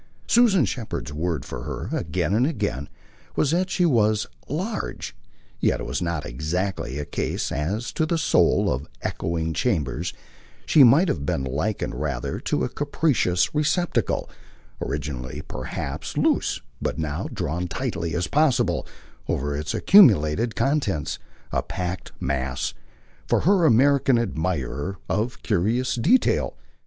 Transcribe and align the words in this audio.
Susan 0.25 0.65
Shepherd's 0.65 1.13
word 1.13 1.45
for 1.45 1.61
her, 1.61 1.95
again 1.95 2.33
and 2.33 2.47
again, 2.47 2.89
was 3.35 3.51
that 3.51 3.69
she 3.69 3.85
was 3.85 4.25
"large"; 4.49 5.15
yet 5.59 5.79
it 5.79 5.85
was 5.85 6.01
not 6.01 6.25
exactly 6.25 6.97
a 6.97 7.05
case, 7.05 7.51
as 7.51 7.93
to 7.93 8.07
the 8.07 8.17
soul, 8.17 8.73
of 8.73 8.87
echoing 9.03 9.53
chambers: 9.53 10.11
she 10.65 10.83
might 10.83 11.07
have 11.07 11.23
been 11.23 11.43
likened 11.43 11.93
rather 11.93 12.39
to 12.39 12.63
a 12.63 12.69
capacious 12.69 13.53
receptacle, 13.53 14.27
originally 14.81 15.43
perhaps 15.47 16.17
loose, 16.17 16.61
but 16.81 16.97
now 16.97 17.27
drawn 17.31 17.61
as 17.61 17.69
tightly 17.69 18.15
as 18.15 18.25
possible 18.25 18.87
over 19.27 19.55
its 19.55 19.75
accumulated 19.75 20.55
contents 20.55 21.19
a 21.51 21.61
packed 21.61 22.11
mass, 22.19 22.73
for 23.27 23.41
her 23.41 23.65
American 23.65 24.17
admirer, 24.17 24.97
of 25.07 25.43
curious 25.43 25.93
detail. 25.93 26.55